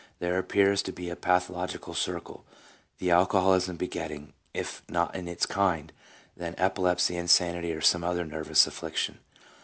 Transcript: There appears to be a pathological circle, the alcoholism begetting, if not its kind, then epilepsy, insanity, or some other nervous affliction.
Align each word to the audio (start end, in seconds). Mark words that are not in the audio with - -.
There 0.17 0.39
appears 0.39 0.81
to 0.81 0.91
be 0.91 1.11
a 1.11 1.15
pathological 1.15 1.93
circle, 1.93 2.43
the 2.97 3.11
alcoholism 3.11 3.77
begetting, 3.77 4.33
if 4.51 4.81
not 4.89 5.15
its 5.15 5.45
kind, 5.45 5.93
then 6.35 6.55
epilepsy, 6.57 7.15
insanity, 7.17 7.71
or 7.71 7.81
some 7.81 8.03
other 8.03 8.25
nervous 8.25 8.65
affliction. 8.65 9.19